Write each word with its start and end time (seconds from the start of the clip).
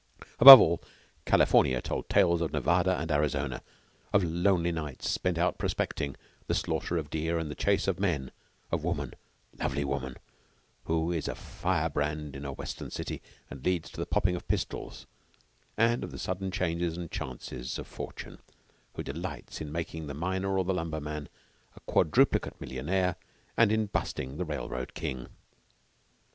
Above 0.39 0.59
all, 0.59 0.81
California 1.27 1.79
told 1.79 2.09
tales 2.09 2.41
of 2.41 2.51
Nevada 2.51 2.97
and 2.99 3.11
Arizona, 3.11 3.61
of 4.11 4.23
lonely 4.23 4.71
nights 4.71 5.07
spent 5.07 5.37
out 5.37 5.59
prospecting, 5.59 6.15
the 6.47 6.55
slaughter 6.55 6.97
of 6.97 7.11
deer 7.11 7.37
and 7.37 7.51
the 7.51 7.55
chase 7.55 7.87
of 7.87 7.99
men, 7.99 8.31
of 8.71 8.83
woman 8.83 9.13
lovely 9.59 9.85
woman 9.85 10.17
who 10.85 11.11
is 11.11 11.27
a 11.27 11.35
firebrand 11.35 12.35
in 12.35 12.45
a 12.45 12.51
Western 12.51 12.89
city 12.89 13.21
and 13.51 13.63
leads 13.63 13.91
to 13.91 13.97
the 13.99 14.07
popping 14.07 14.35
of 14.35 14.47
pistols, 14.47 15.05
and 15.77 16.03
of 16.03 16.09
the 16.09 16.17
sudden 16.17 16.49
changes 16.49 16.97
and 16.97 17.11
chances 17.11 17.77
of 17.77 17.85
Fortune, 17.85 18.39
who 18.95 19.03
delights 19.03 19.61
in 19.61 19.71
making 19.71 20.07
the 20.07 20.15
miner 20.15 20.57
or 20.57 20.65
the 20.65 20.73
lumber 20.73 20.99
man 20.99 21.29
a 21.75 21.79
quadruplicate 21.81 22.59
millionaire 22.59 23.17
and 23.55 23.71
in 23.71 23.85
"busting" 23.85 24.37
the 24.37 24.45
railroad 24.45 24.95
king. 24.95 25.27